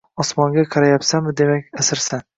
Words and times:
Osmonga 0.21 0.63
qarayapsanmi 0.77 1.37
demak 1.43 1.85
asirsan. 1.85 2.29